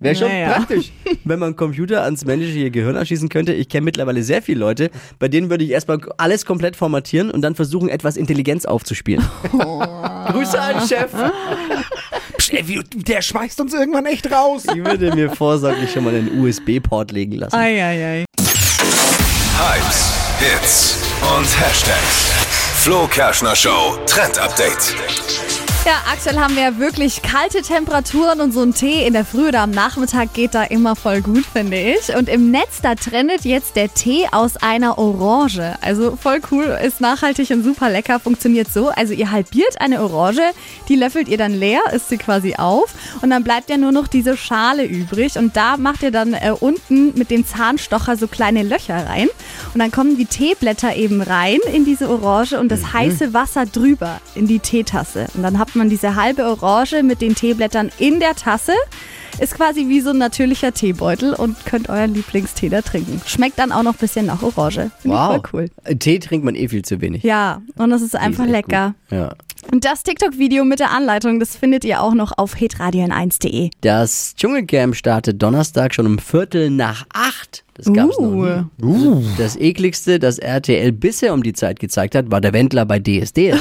Wäre 0.00 0.14
schon 0.16 0.28
Naja. 0.28 0.52
praktisch, 0.54 0.92
wenn 1.24 1.38
man 1.38 1.54
Computer 1.56 2.02
ans 2.04 2.24
menschliche 2.24 2.70
Gehirn 2.70 2.96
anschließen 2.96 3.28
könnte. 3.28 3.52
Ich 3.52 3.68
kenne 3.68 3.84
mittlerweile 3.84 4.22
sehr 4.22 4.40
viele 4.42 4.60
Leute, 4.60 4.90
bei 5.18 5.28
denen 5.28 5.50
würde 5.50 5.62
ich 5.62 5.70
erstmal 5.70 5.98
alles 6.16 6.46
komplett 6.46 6.74
formatieren 6.74 7.30
und 7.30 7.42
dann 7.42 7.54
versuchen, 7.54 7.88
etwas 7.90 8.16
Intelligenz 8.16 8.64
aufzuspielen. 8.64 9.24
Grüße 9.52 10.58
an 10.60 10.78
den 10.78 10.88
Chef. 10.88 11.10
Ey, 12.52 12.80
der 12.94 13.22
schmeißt 13.22 13.60
uns 13.60 13.74
irgendwann 13.74 14.06
echt 14.06 14.30
raus. 14.32 14.64
Ich 14.74 14.84
würde 14.84 15.14
mir 15.14 15.30
vorsorglich 15.30 15.92
schon 15.92 16.04
mal 16.04 16.14
einen 16.14 16.40
USB-Port 16.42 17.12
legen 17.12 17.32
lassen. 17.32 17.54
Eieiei. 17.54 18.24
Hypes, 19.58 20.12
Hits 20.40 20.96
und 21.36 21.44
Hashtags. 21.60 22.30
Flo 22.76 23.06
Kerschner 23.06 23.54
Show 23.54 23.98
Trend 24.06 24.38
Update. 24.38 24.94
Ja, 25.90 25.96
aktuell 26.08 26.38
haben 26.38 26.54
wir 26.54 26.62
ja 26.62 26.78
wirklich 26.78 27.20
kalte 27.20 27.62
Temperaturen 27.62 28.40
und 28.40 28.52
so 28.52 28.62
ein 28.62 28.72
Tee 28.72 29.04
in 29.04 29.12
der 29.12 29.24
Früh 29.24 29.48
oder 29.48 29.62
am 29.62 29.72
Nachmittag 29.72 30.32
geht 30.34 30.54
da 30.54 30.62
immer 30.62 30.94
voll 30.94 31.20
gut, 31.20 31.44
finde 31.44 31.76
ich. 31.80 32.14
Und 32.14 32.28
im 32.28 32.52
Netz, 32.52 32.80
da 32.80 32.94
trendet 32.94 33.44
jetzt 33.44 33.74
der 33.74 33.92
Tee 33.92 34.28
aus 34.30 34.56
einer 34.56 34.98
Orange. 34.98 35.74
Also 35.80 36.14
voll 36.14 36.42
cool, 36.52 36.78
ist 36.86 37.00
nachhaltig 37.00 37.50
und 37.50 37.64
super 37.64 37.90
lecker, 37.90 38.20
funktioniert 38.20 38.72
so. 38.72 38.90
Also 38.90 39.14
ihr 39.14 39.32
halbiert 39.32 39.80
eine 39.80 40.00
Orange, 40.00 40.52
die 40.88 40.94
löffelt 40.94 41.28
ihr 41.28 41.38
dann 41.38 41.54
leer, 41.54 41.80
isst 41.92 42.08
sie 42.08 42.18
quasi 42.18 42.54
auf 42.54 42.94
und 43.20 43.30
dann 43.30 43.42
bleibt 43.42 43.68
ja 43.68 43.76
nur 43.76 43.90
noch 43.90 44.06
diese 44.06 44.36
Schale 44.36 44.84
übrig 44.84 45.38
und 45.38 45.56
da 45.56 45.76
macht 45.76 46.04
ihr 46.04 46.12
dann 46.12 46.34
äh, 46.34 46.52
unten 46.52 47.18
mit 47.18 47.32
dem 47.32 47.44
Zahnstocher 47.44 48.16
so 48.16 48.28
kleine 48.28 48.62
Löcher 48.62 49.08
rein 49.08 49.26
und 49.74 49.80
dann 49.80 49.90
kommen 49.90 50.16
die 50.16 50.26
Teeblätter 50.26 50.94
eben 50.94 51.20
rein 51.20 51.58
in 51.74 51.84
diese 51.84 52.08
Orange 52.08 52.60
und 52.60 52.70
das 52.70 52.92
heiße 52.92 53.34
Wasser 53.34 53.66
drüber 53.66 54.20
in 54.36 54.46
die 54.46 54.60
Teetasse. 54.60 55.26
Und 55.34 55.42
dann 55.42 55.58
hat 55.58 55.74
man 55.74 55.79
diese 55.88 56.14
halbe 56.16 56.44
Orange 56.44 57.02
mit 57.02 57.20
den 57.20 57.34
Teeblättern 57.34 57.90
in 57.98 58.20
der 58.20 58.34
Tasse. 58.34 58.72
Ist 59.38 59.54
quasi 59.54 59.88
wie 59.88 60.00
so 60.00 60.10
ein 60.10 60.18
natürlicher 60.18 60.72
Teebeutel 60.74 61.32
und 61.32 61.64
könnt 61.64 61.88
euren 61.88 62.12
Lieblingstee 62.12 62.68
da 62.68 62.82
trinken. 62.82 63.22
Schmeckt 63.24 63.58
dann 63.58 63.72
auch 63.72 63.82
noch 63.82 63.94
ein 63.94 63.98
bisschen 63.98 64.26
nach 64.26 64.42
Orange. 64.42 64.90
Finde 65.00 65.16
ich 65.16 65.22
voll 65.22 65.42
cool. 65.52 65.70
Äh, 65.84 65.96
Tee 65.96 66.18
trinkt 66.18 66.44
man 66.44 66.54
eh 66.54 66.68
viel 66.68 66.84
zu 66.84 67.00
wenig. 67.00 67.22
Ja, 67.22 67.62
und 67.76 67.90
das 67.90 68.02
ist 68.02 68.16
einfach 68.16 68.44
echt 68.44 68.52
lecker. 68.52 68.94
Ja. 69.10 69.34
Und 69.72 69.84
das 69.84 70.02
TikTok-Video 70.02 70.64
mit 70.64 70.80
der 70.80 70.90
Anleitung, 70.90 71.38
das 71.38 71.54
findet 71.54 71.84
ihr 71.84 72.02
auch 72.02 72.14
noch 72.14 72.32
auf 72.36 72.54
hitradion1.de. 72.56 73.70
Das 73.82 74.34
Dschungelcamp 74.34 74.96
startet 74.96 75.40
Donnerstag 75.40 75.94
schon 75.94 76.06
um 76.06 76.18
Viertel 76.18 76.70
nach 76.70 77.06
acht. 77.12 77.64
Das 77.74 77.92
gab's 77.92 78.18
noch 78.18 78.32
nie. 78.32 78.64
Uh. 78.82 79.22
Das 79.38 79.56
ekligste, 79.56 80.18
das 80.18 80.38
RTL 80.38 80.90
bisher 80.90 81.32
um 81.32 81.44
die 81.44 81.52
Zeit 81.52 81.78
gezeigt 81.78 82.16
hat, 82.16 82.32
war 82.32 82.40
der 82.40 82.52
Wendler 82.52 82.84
bei 82.84 82.98
DSDS. 82.98 83.60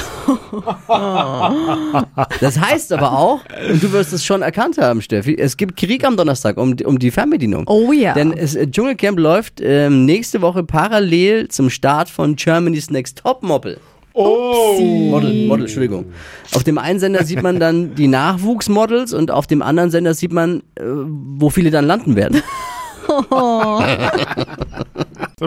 das 2.40 2.60
heißt 2.60 2.92
aber 2.92 3.12
auch, 3.12 3.40
und 3.70 3.80
du 3.80 3.92
wirst 3.92 4.12
es 4.12 4.24
schon 4.24 4.42
erkannt 4.42 4.78
haben, 4.78 5.00
Steffi, 5.00 5.36
es 5.38 5.56
gibt 5.56 5.76
Krieg 5.76 6.04
am 6.04 6.16
Donnerstag 6.16 6.56
um, 6.56 6.74
um 6.84 6.98
die 6.98 7.12
Fernbedienung. 7.12 7.64
Oh 7.68 7.92
ja. 7.92 8.14
Denn 8.14 8.32
es, 8.32 8.56
äh, 8.56 8.66
Dschungelcamp 8.68 9.18
läuft 9.18 9.60
ähm, 9.62 10.04
nächste 10.06 10.42
Woche 10.42 10.64
parallel 10.64 11.48
zum 11.48 11.70
Start 11.70 12.10
von 12.10 12.34
Germany's 12.34 12.90
Next 12.90 13.18
Top 13.18 13.44
Model. 13.44 13.78
Oh. 14.20 14.80
Model, 14.80 15.46
Model, 15.46 15.64
Entschuldigung. 15.64 16.06
Auf 16.54 16.64
dem 16.64 16.78
einen 16.78 16.98
Sender 16.98 17.24
sieht 17.24 17.42
man 17.42 17.58
dann 17.60 17.94
die 17.94 18.08
Nachwuchsmodels 18.08 19.12
und 19.12 19.30
auf 19.30 19.46
dem 19.46 19.62
anderen 19.62 19.90
Sender 19.90 20.14
sieht 20.14 20.32
man, 20.32 20.62
äh, 20.76 20.82
wo 20.84 21.50
viele 21.50 21.70
dann 21.70 21.86
landen 21.86 22.16
werden. 22.16 22.42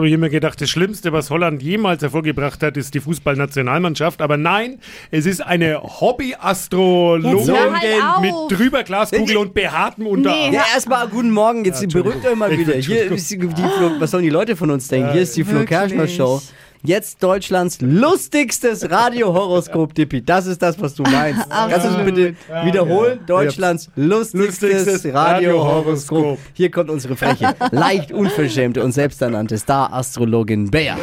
habe 0.04 0.08
ich 0.08 0.14
immer 0.14 0.28
gedacht, 0.28 0.60
das 0.60 0.68
Schlimmste, 0.68 1.12
was 1.12 1.30
Holland 1.30 1.62
jemals 1.62 2.02
hervorgebracht 2.02 2.62
hat, 2.62 2.76
ist 2.76 2.94
die 2.94 3.00
Fußballnationalmannschaft. 3.00 4.20
Aber 4.20 4.36
nein, 4.36 4.78
es 5.10 5.26
ist 5.26 5.40
eine 5.40 5.82
Hobby-Astrologin 5.82 7.38
Jetzt 7.38 7.82
halt 7.82 8.20
mit 8.20 8.58
drüber 8.58 8.82
Glaskugel 8.82 9.36
und 9.36 9.54
behaartem 9.54 10.06
Unterarm. 10.06 10.50
Nee. 10.50 10.56
Ja, 10.56 10.64
erstmal 10.74 11.08
guten 11.08 11.30
Morgen, 11.30 11.64
jetzt 11.64 11.82
Entschuldigung. 11.82 12.20
beruhigt 12.20 12.32
euch 12.32 12.38
mal 12.38 12.58
wieder. 12.58 12.74
Hier 12.74 13.10
ist 13.12 13.30
die, 13.30 13.38
die 13.38 13.46
Flo, 13.46 13.92
was 13.98 14.10
sollen 14.10 14.24
die 14.24 14.30
Leute 14.30 14.56
von 14.56 14.70
uns 14.70 14.88
denken? 14.88 15.12
Hier 15.12 15.22
ist 15.22 15.36
die 15.36 15.44
Flo. 15.44 15.64
Kerschner 15.64 16.08
Show. 16.08 16.42
Jetzt 16.86 17.22
Deutschlands 17.22 17.78
lustigstes 17.80 18.90
Radio-Horoskop, 18.90 19.94
Dippi. 19.94 20.22
Das 20.22 20.44
ist 20.44 20.60
das, 20.60 20.78
was 20.78 20.94
du 20.94 21.02
meinst. 21.02 21.48
Kannst 21.48 21.86
du 21.86 21.88
es 21.88 22.04
bitte 22.04 22.34
wiederholen? 22.62 23.20
Deutschlands 23.26 23.88
lustigstes 23.96 24.70
Lustigstes 24.70 25.14
Radio-Horoskop. 25.14 26.18
Radio-Horoskop. 26.18 26.38
Hier 26.52 26.70
kommt 26.70 26.90
unsere 26.90 27.16
freche, 27.16 27.54
leicht 27.70 28.12
unverschämte 28.12 28.84
und 28.84 28.92
selbsternannte 28.92 29.56
Star-Astrologin 29.56 30.70
Bea. 30.70 30.98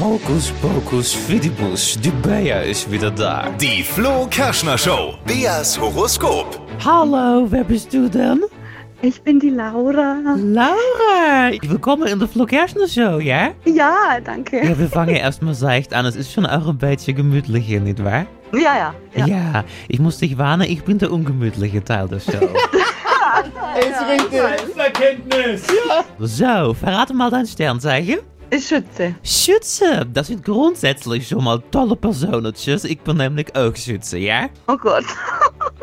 Hokus 0.00 0.52
pokus 0.60 1.12
fidibus, 1.12 1.96
die 2.02 2.10
Bea 2.10 2.62
ist 2.62 2.90
wieder 2.90 3.12
da. 3.12 3.50
Die 3.60 3.84
Flo 3.84 4.26
Kerschner 4.28 4.78
Show. 4.78 5.14
Beas 5.24 5.78
Horoskop. 5.80 6.60
Hallo, 6.84 7.46
wer 7.48 7.62
bist 7.62 7.94
du 7.94 8.10
denn? 8.10 8.40
Ich 9.04 9.20
bin 9.22 9.40
die 9.40 9.50
Laura. 9.50 10.16
Laura! 10.36 11.50
Willkommen 11.62 12.06
in 12.06 12.20
der 12.20 12.28
Flo 12.28 12.46
Kerschner 12.46 12.86
Show, 12.86 13.18
ja? 13.18 13.50
Ja, 13.64 14.20
danke. 14.24 14.64
Ja, 14.64 14.78
wir 14.78 14.88
fangen 14.88 15.16
erstmal 15.16 15.54
seicht 15.54 15.92
an. 15.92 16.06
Es 16.06 16.14
ist 16.14 16.32
schon 16.32 16.46
auch 16.46 16.68
ein 16.68 16.78
beetje 16.78 17.12
gemütlich 17.12 17.66
hier, 17.66 17.80
nicht 17.80 18.02
wahr? 18.04 18.26
Ja, 18.52 18.94
ja. 19.16 19.26
Ja. 19.26 19.64
ich 19.88 19.98
muss 19.98 20.18
dich 20.18 20.38
warnen, 20.38 20.70
ich 20.70 20.84
bin 20.84 20.98
der 20.98 21.10
ungemütliche 21.10 21.82
Teil 21.82 22.06
der 22.06 22.20
Show. 22.20 22.48
Selbsterkenntnis. 24.30 25.66
so, 26.20 26.72
verrate 26.74 27.12
mal 27.12 27.30
dein 27.30 27.46
Sternzeichen. 27.46 28.18
Ich 28.50 28.68
schütze. 28.68 29.14
Schütze, 29.24 30.06
das 30.12 30.28
sind 30.28 30.44
grundsätzlich 30.44 31.26
schon 31.26 31.42
mal 31.42 31.60
tolle 31.70 31.96
Personetjes. 31.96 32.84
Ich 32.84 33.00
bin 33.00 33.16
nämlich 33.16 33.56
auch 33.56 33.74
Schütze, 33.74 34.18
ja? 34.18 34.48
Oh 34.68 34.76
Gott. 34.76 35.04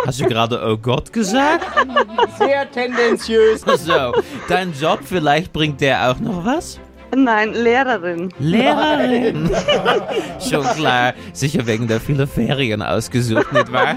Hast 0.05 0.19
du 0.19 0.25
gerade 0.25 0.61
oh 0.65 0.77
Gott 0.77 1.11
gesagt? 1.11 1.65
Sehr 2.37 2.69
tendenziös. 2.71 3.61
So, 3.79 4.13
dein 4.47 4.73
Job, 4.73 4.99
vielleicht 5.03 5.53
bringt 5.53 5.79
der 5.81 6.11
auch 6.11 6.19
noch 6.19 6.45
was? 6.45 6.79
Nein, 7.15 7.53
Lehrerin. 7.53 8.29
Lehrerin. 8.39 9.49
Schon 10.39 10.63
klar, 10.63 11.13
sicher 11.33 11.65
wegen 11.65 11.87
der 11.87 11.99
vielen 11.99 12.27
Ferien 12.27 12.81
ausgesucht, 12.81 13.51
nicht 13.51 13.71
wahr? 13.71 13.95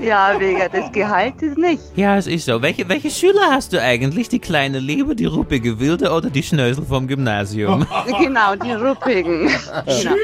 Ja, 0.00 0.38
wegen 0.38 0.70
des 0.70 0.92
Gehaltes 0.92 1.56
nicht. 1.56 1.82
Ja, 1.96 2.16
es 2.16 2.26
ist 2.26 2.46
so. 2.46 2.62
Welche, 2.62 2.88
welche 2.88 3.10
Schüler 3.10 3.50
hast 3.50 3.72
du 3.72 3.82
eigentlich? 3.82 4.28
Die 4.28 4.38
kleine 4.38 4.78
Liebe, 4.78 5.16
die 5.16 5.24
ruppige 5.24 5.80
Wilde 5.80 6.12
oder 6.12 6.30
die 6.30 6.42
Schnösel 6.42 6.84
vom 6.84 7.08
Gymnasium? 7.08 7.86
Genau, 8.20 8.54
die 8.54 8.72
Ruppigen. 8.72 9.50
Genau. 9.86 10.16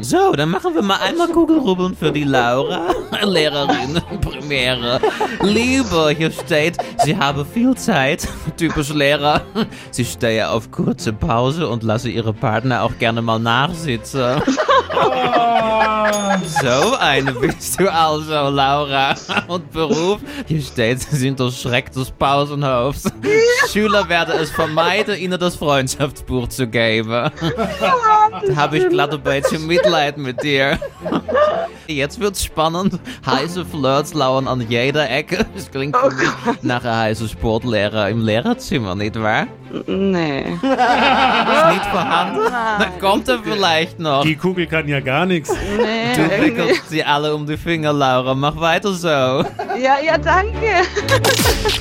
So, 0.00 0.32
dann 0.32 0.50
machen 0.50 0.74
wir 0.74 0.82
mal 0.82 0.96
einmal 0.96 1.28
Kugelrubbeln 1.28 1.94
für 1.94 2.10
die 2.10 2.24
Laura. 2.24 2.88
Lehrerin, 3.24 4.00
Premiere. 4.20 5.00
Liebe, 5.42 6.14
hier 6.16 6.30
steht, 6.30 6.76
sie 7.04 7.16
habe 7.16 7.44
viel 7.44 7.74
Zeit. 7.76 8.26
Typisch 8.56 8.92
Lehrer. 8.92 9.42
Sie 9.90 10.04
stehe 10.04 10.50
auf 10.50 10.70
kurze 10.70 11.12
Pause 11.12 11.68
und 11.68 11.82
lasse 11.82 12.08
ihre 12.08 12.32
Partner 12.32 12.82
auch 12.82 12.98
gerne 12.98 13.22
mal 13.22 13.38
nachsitzen. 13.38 14.42
So 16.62 16.96
eine 16.98 17.32
bist 17.32 17.80
du 17.80 17.92
also, 17.92 18.48
Laura. 18.50 19.14
Und 19.46 19.70
Beruf? 19.72 20.20
Hier 20.46 20.62
steht, 20.62 21.00
sie 21.02 21.16
sind 21.16 21.40
das 21.40 21.60
Schreck 21.60 21.92
des 21.92 22.10
Pausenhofs. 22.10 23.04
Schüler 23.70 24.08
werden 24.08 24.34
es 24.40 24.50
vermeiden, 24.50 25.18
ihnen 25.18 25.38
das 25.38 25.56
Freundschaftsbuch 25.56 26.48
zu 26.48 26.66
geben. 26.66 27.10
Da 27.10 28.56
habe 28.56 28.78
ich 28.78 28.88
glatt 28.88 29.12
ein 29.12 29.22
bisschen 29.22 29.66
Mitleid 29.66 30.18
mit 30.18 30.42
dir. 30.42 30.78
Jetzt 31.86 32.20
wird's 32.20 32.44
spannend. 32.44 32.98
Heiße 33.24 33.64
Flirts 33.64 34.12
lauern 34.14 34.46
an 34.46 34.60
jeder 34.68 35.08
Ecke. 35.10 35.46
Das 35.54 35.70
klingt 35.70 35.96
für 35.96 36.10
mich 36.10 36.28
nach 36.62 36.84
einem 36.84 36.96
heißen 36.96 37.28
Sportlehrer 37.28 38.08
im 38.10 38.24
Lehrerzimmer, 38.24 38.94
nicht 38.94 39.20
wahr? 39.20 39.46
Nee. 39.86 40.40
Ist 40.52 40.62
nicht 40.62 41.86
vorhanden? 41.90 42.40
Dann 42.78 42.98
kommt 43.00 43.28
er 43.28 43.38
vielleicht 43.40 43.98
noch. 43.98 44.22
Die 44.22 44.36
Kugel 44.36 44.66
kann 44.66 44.88
ja 44.88 45.00
gar 45.00 45.26
nichts. 45.26 45.50
Nee. 45.50 46.14
Du 46.14 46.22
irgendwie. 46.22 46.56
wickelst 46.56 46.88
sie 46.88 47.04
alle 47.04 47.34
um 47.34 47.46
die 47.46 47.56
Finger, 47.56 47.92
Laura. 47.92 48.34
Mach 48.34 48.58
weiter 48.58 48.92
so. 48.92 49.08
Ja, 49.08 49.44
ja, 50.04 50.18
danke. 50.18 50.82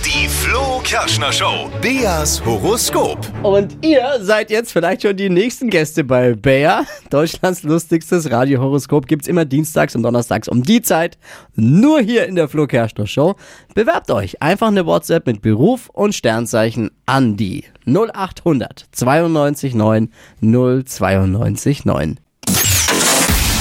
Die 0.06 0.27
Flo 0.27 0.82
Kerschner 0.84 1.32
Show. 1.32 1.70
Beas 1.82 2.44
Horoskop. 2.46 3.20
Und 3.44 3.77
ihr 3.86 4.03
seid 4.22 4.50
jetzt 4.50 4.72
vielleicht 4.72 5.01
schon 5.03 5.15
die 5.15 5.29
nächsten 5.29 5.70
Gäste 5.70 6.03
bei 6.03 6.34
Bea. 6.34 6.86
Deutschlands 7.10 7.63
lustigstes 7.63 8.29
Radiohoroskop 8.32 9.08
gibt's 9.08 9.27
immer 9.27 9.46
dienstags 9.46 9.96
und 9.96 10.03
donnerstags 10.03 10.48
um 10.48 10.63
die 10.63 10.82
Zeit. 10.82 11.17
Nur 11.56 12.01
hier 12.01 12.25
in 12.25 12.36
der 12.36 12.48
Flo 12.48 12.67
Kerschner 12.67 13.08
Show. 13.08 13.36
Bewerbt 13.74 14.12
euch 14.12 14.41
einfach 14.41 14.67
eine 14.67 14.86
WhatsApp 14.86 15.25
mit 15.25 15.41
Beruf 15.41 15.89
und 15.94 16.13
Sternzeichen 16.15 16.91
an 17.06 17.38
die 17.38 17.65
0800 17.88 18.86
92 18.91 19.74
9 19.74 20.12
092 20.41 21.86
9. 21.86 22.20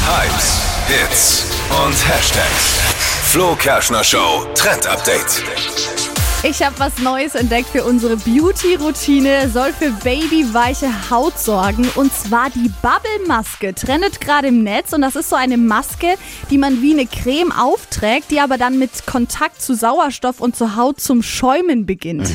Hypes, 0.06 0.60
Hits 0.88 1.44
und 1.86 2.08
Hashtags. 2.08 2.80
Flo 3.24 3.54
Kerschner 3.56 4.04
Show 4.04 4.44
Trend 4.54 4.86
Update. 4.86 5.95
Ich 6.42 6.62
habe 6.62 6.78
was 6.78 7.02
Neues 7.02 7.34
entdeckt 7.34 7.70
für 7.70 7.82
unsere 7.82 8.16
Beauty-Routine, 8.16 9.48
soll 9.48 9.72
für 9.72 9.90
babyweiche 9.90 11.10
Haut 11.10 11.36
sorgen 11.38 11.88
und 11.96 12.12
zwar 12.12 12.50
die 12.50 12.70
Bubble-Maske. 12.82 13.74
Trendet 13.74 14.20
gerade 14.20 14.48
im 14.48 14.62
Netz 14.62 14.92
und 14.92 15.00
das 15.00 15.16
ist 15.16 15.30
so 15.30 15.34
eine 15.34 15.56
Maske, 15.56 16.14
die 16.50 16.58
man 16.58 16.82
wie 16.82 16.92
eine 16.92 17.06
Creme 17.06 17.52
aufträgt, 17.52 18.30
die 18.30 18.38
aber 18.38 18.58
dann 18.58 18.78
mit 18.78 19.06
Kontakt 19.06 19.60
zu 19.60 19.74
Sauerstoff 19.74 20.40
und 20.40 20.54
zur 20.54 20.76
Haut 20.76 21.00
zum 21.00 21.22
Schäumen 21.22 21.84
beginnt. 21.84 22.28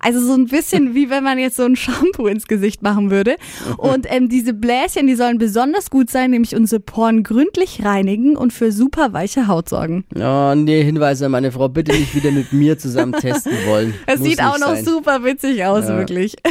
Also 0.00 0.20
so 0.20 0.34
ein 0.34 0.46
bisschen 0.46 0.94
wie 0.94 1.08
wenn 1.08 1.24
man 1.24 1.38
jetzt 1.38 1.56
so 1.56 1.62
ein 1.64 1.76
Shampoo 1.76 2.26
ins 2.26 2.46
Gesicht 2.46 2.82
machen 2.82 3.10
würde. 3.10 3.36
Und 3.78 4.06
ähm, 4.10 4.28
diese 4.28 4.52
Bläschen, 4.52 5.06
die 5.06 5.14
sollen 5.14 5.38
besonders 5.38 5.90
gut 5.90 6.10
sein, 6.10 6.32
nämlich 6.32 6.54
unsere 6.54 6.80
Poren 6.80 7.22
gründlich 7.22 7.82
reinigen 7.84 8.36
und 8.36 8.52
für 8.52 8.72
super 8.72 9.12
weiche 9.12 9.46
Haut 9.46 9.68
sorgen. 9.68 10.04
Oh, 10.16 10.54
nee, 10.54 10.82
Hinweise 10.82 11.26
an 11.26 11.32
meine 11.32 11.52
Frau, 11.52 11.68
bitte 11.68 11.92
nicht 11.92 12.14
wieder 12.14 12.30
mit 12.30 12.52
mir 12.52 12.76
zusammen 12.78 13.12
testen 13.12 13.43
wollen. 13.66 13.94
Es 14.06 14.18
Muss 14.20 14.28
sieht 14.28 14.40
auch 14.42 14.58
noch 14.58 14.74
sein. 14.74 14.84
super 14.84 15.22
witzig 15.24 15.64
aus, 15.64 15.84
Ja. 15.88 15.96
wirklich. 15.98 16.34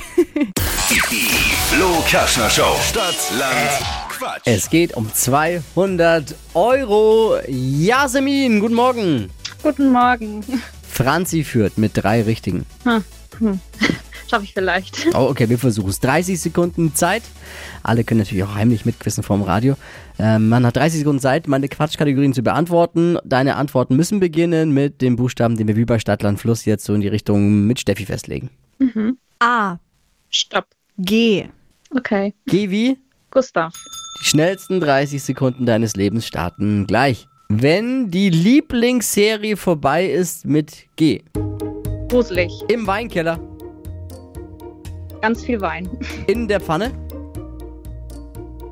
Die 0.89 1.75
Flo 1.75 2.03
Kerschner 2.07 2.49
Show. 2.49 2.75
Stadt, 2.89 3.15
Land, 3.37 3.53
Quatsch. 4.09 4.41
Es 4.45 4.69
geht 4.69 4.95
um 4.95 5.11
200 5.13 6.35
Euro. 6.53 7.37
Jasmin, 7.47 8.59
guten 8.59 8.75
Morgen. 8.75 9.29
Guten 9.63 9.91
Morgen. 9.91 10.43
Franzi 10.87 11.43
führt 11.43 11.77
mit 11.77 11.91
drei 11.95 12.21
richtigen. 12.21 12.65
Schaffe 14.33 14.45
ich 14.45 14.53
vielleicht. 14.53 15.07
Oh, 15.13 15.27
okay, 15.29 15.47
wir 15.47 15.59
versuchen 15.59 15.89
es. 15.91 15.99
30 15.99 16.39
Sekunden 16.39 16.95
Zeit. 16.95 17.21
Alle 17.83 18.03
können 18.03 18.21
natürlich 18.21 18.43
auch 18.43 18.55
heimlich 18.55 18.83
mitquissen 18.83 19.21
vom 19.21 19.43
Radio. 19.43 19.75
Ähm, 20.17 20.49
man 20.49 20.65
hat 20.65 20.75
30 20.75 20.99
Sekunden 21.01 21.21
Zeit, 21.21 21.47
meine 21.47 21.67
Quatschkategorien 21.67 22.33
zu 22.33 22.41
beantworten. 22.41 23.19
Deine 23.23 23.57
Antworten 23.57 23.95
müssen 23.95 24.19
beginnen 24.19 24.71
mit 24.71 25.01
dem 25.03 25.17
Buchstaben, 25.17 25.55
den 25.55 25.67
wir 25.67 25.75
wie 25.75 25.85
bei 25.85 25.99
Stadtland 25.99 26.39
Fluss 26.39 26.65
jetzt 26.65 26.83
so 26.85 26.95
in 26.95 27.01
die 27.01 27.09
Richtung 27.09 27.67
mit 27.67 27.79
Steffi 27.79 28.07
festlegen. 28.07 28.49
A, 29.39 29.77
Stopp. 30.31 30.65
G, 30.97 31.47
Okay. 31.95 32.33
Geh 32.47 32.71
wie? 32.71 32.97
Gustav. 33.29 33.73
Die 34.21 34.25
schnellsten 34.25 34.79
30 34.79 35.21
Sekunden 35.21 35.67
deines 35.67 35.95
Lebens 35.95 36.25
starten 36.25 36.87
gleich. 36.87 37.27
Wenn 37.49 38.09
die 38.09 38.31
Lieblingsserie 38.31 39.57
vorbei 39.57 40.07
ist 40.07 40.45
mit 40.45 40.87
G. 40.95 41.21
Gruselig. 42.09 42.51
Im 42.69 42.87
Weinkeller. 42.87 43.39
Ganz 45.23 45.45
viel 45.45 45.61
Wein. 45.61 45.89
In 46.27 46.49
der 46.49 46.59
Pfanne. 46.59 46.91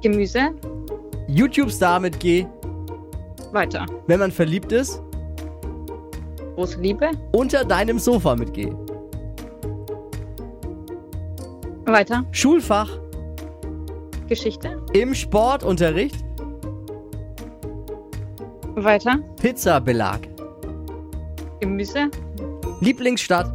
Gemüse. 0.02 0.50
YouTube-Star 1.30 2.02
mit 2.02 2.20
G. 2.20 2.46
Weiter. 3.54 3.86
Wenn 4.08 4.20
man 4.20 4.32
verliebt 4.32 4.74
ist. 4.74 5.02
Große 6.56 6.78
Liebe. 6.82 7.12
Unter 7.32 7.64
deinem 7.64 8.00
Sofa 8.00 8.36
mit 8.36 8.54
G. 8.54 8.70
Weiter. 11.86 12.26
Schulfach. 12.34 13.00
Geschichte. 14.28 14.84
Im 14.92 15.16
Sportunterricht. 15.16 16.18
Weiter. 18.76 19.20
Pizzabelag. 19.42 20.20
Gemüse. 21.62 22.12
Lieblingsstadt. 22.82 23.54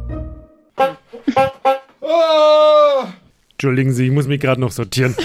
Entschuldigen 3.57 3.91
Sie, 3.91 4.05
ich 4.05 4.11
muss 4.11 4.27
mich 4.27 4.39
gerade 4.39 4.61
noch 4.61 4.69
sortieren. 4.69 5.15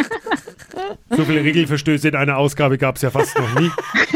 so 1.10 1.22
viele 1.26 1.44
Regelverstöße 1.44 2.08
in 2.08 2.14
einer 2.14 2.38
Ausgabe 2.38 2.78
gab 2.78 2.96
es 2.96 3.02
ja 3.02 3.10
fast 3.10 3.38
noch 3.38 3.60
nie. 3.60 3.70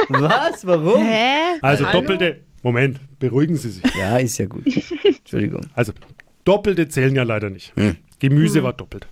Was? 0.09 0.67
Warum? 0.67 1.05
Hä? 1.05 1.59
Also 1.61 1.85
Hallo? 1.85 2.01
doppelte. 2.01 2.41
Moment, 2.63 2.99
beruhigen 3.19 3.57
Sie 3.57 3.69
sich. 3.69 3.83
Ja, 3.95 4.17
ist 4.17 4.39
ja 4.39 4.47
gut. 4.47 4.65
Entschuldigung. 5.05 5.67
Also 5.75 5.93
Doppelte 6.47 6.89
zählen 6.89 7.15
ja 7.15 7.25
leider 7.25 7.51
nicht. 7.51 7.75
Gemüse 8.21 8.63
war 8.63 8.73
doppelt. 8.73 9.07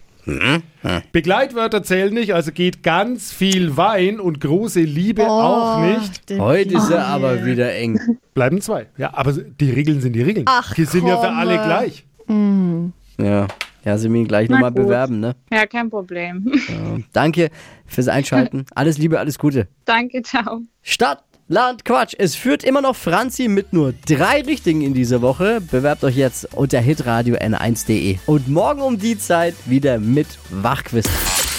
Begleitwörter 1.13 1.83
zählen 1.83 2.15
nicht, 2.15 2.33
also 2.33 2.51
geht 2.51 2.83
ganz 2.83 3.31
viel 3.31 3.77
Wein 3.77 4.21
und 4.21 4.41
große 4.41 4.81
Liebe 4.81 5.29
auch 5.29 5.83
nicht. 5.83 6.41
Heute 6.41 6.77
ist 6.77 6.89
er 6.89 7.09
aber 7.09 7.45
wieder 7.45 7.75
eng. 7.75 8.01
Bleiben 8.33 8.63
zwei. 8.63 8.87
Ja, 8.97 9.13
aber 9.13 9.35
die 9.35 9.71
Regeln 9.71 10.01
sind 10.01 10.15
die 10.15 10.23
Regeln. 10.23 10.47
Ach, 10.49 10.73
die 10.73 10.87
sind 10.87 11.07
ja 11.07 11.19
für 11.19 11.31
alle 11.31 11.61
gleich. 11.63 12.07
Ja. 13.19 13.49
Ja, 13.85 13.99
sie 13.99 14.09
mir 14.09 14.25
gleich 14.25 14.49
nochmal 14.49 14.71
bewerben, 14.71 15.21
ne? 15.21 15.35
Ja, 15.53 15.67
kein 15.67 15.91
Problem. 15.91 16.53
Ja. 16.69 16.99
Danke 17.13 17.51
fürs 17.87 18.09
Einschalten. 18.09 18.67
Alles 18.75 18.99
Liebe, 18.99 19.19
alles 19.19 19.39
Gute. 19.39 19.69
Danke, 19.85 20.23
ciao. 20.23 20.61
Stadt, 20.83 21.25
Land, 21.49 21.85
Quatsch. 21.85 22.15
Es 22.19 22.35
führt 22.37 22.65
immer 22.65 22.81
noch 22.81 22.97
Franzi 22.97 23.49
mit 23.49 23.73
nur 23.73 23.93
drei 24.07 24.41
Richtigen 24.43 24.81
in 24.81 24.95
dieser 24.95 25.21
Woche. 25.21 25.61
Bewerbt 25.61 26.05
euch 26.05 26.17
jetzt 26.17 26.55
unter 26.55 26.81
hitradio 26.81 27.37
n1.de. 27.37 28.19
Und 28.27 28.49
morgen 28.49 28.81
um 28.81 28.99
die 28.99 29.19
Zeit 29.19 29.55
wieder 29.67 29.99
mit 29.99 30.29
Wachquiz. 30.51 31.07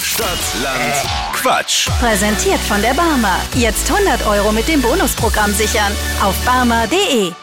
Stadtland 0.01 0.93
Quatsch. 1.33 1.89
Präsentiert 1.99 2.59
von 2.59 2.81
der 2.81 2.93
Barmer. 2.93 3.37
Jetzt 3.55 3.91
100 3.91 4.25
Euro 4.27 4.51
mit 4.51 4.67
dem 4.67 4.81
Bonusprogramm 4.81 5.51
sichern. 5.51 5.91
Auf 6.23 6.35
barmer.de. 6.45 7.42